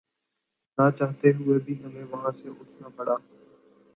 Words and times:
ناچاہتے 0.77 1.31
ہوئے 1.33 1.57
بھی 1.65 1.73
ہمیں 1.83 2.03
وہاں 2.11 2.31
سے 2.37 2.49
اٹھنا 2.49 2.89
پڑا 2.95 3.15